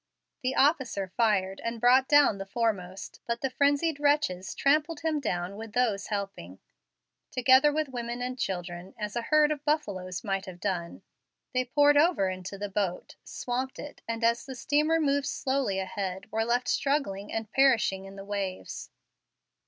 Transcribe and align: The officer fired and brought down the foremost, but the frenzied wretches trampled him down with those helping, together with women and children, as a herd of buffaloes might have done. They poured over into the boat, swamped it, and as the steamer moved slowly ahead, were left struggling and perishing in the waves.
The 0.41 0.55
officer 0.55 1.09
fired 1.15 1.59
and 1.63 1.79
brought 1.79 2.07
down 2.07 2.39
the 2.39 2.45
foremost, 2.47 3.19
but 3.27 3.41
the 3.41 3.51
frenzied 3.51 3.99
wretches 3.99 4.55
trampled 4.55 5.01
him 5.01 5.19
down 5.19 5.57
with 5.57 5.73
those 5.73 6.07
helping, 6.07 6.57
together 7.29 7.71
with 7.71 7.87
women 7.87 8.19
and 8.19 8.35
children, 8.39 8.95
as 8.97 9.15
a 9.15 9.21
herd 9.21 9.51
of 9.51 9.63
buffaloes 9.63 10.23
might 10.23 10.47
have 10.47 10.59
done. 10.59 11.03
They 11.53 11.65
poured 11.65 11.97
over 11.97 12.29
into 12.29 12.57
the 12.57 12.67
boat, 12.67 13.15
swamped 13.23 13.77
it, 13.77 14.01
and 14.07 14.23
as 14.23 14.43
the 14.43 14.55
steamer 14.55 14.99
moved 14.99 15.27
slowly 15.27 15.77
ahead, 15.77 16.31
were 16.31 16.45
left 16.45 16.67
struggling 16.67 17.31
and 17.31 17.51
perishing 17.51 18.05
in 18.05 18.15
the 18.15 18.25
waves. 18.25 18.89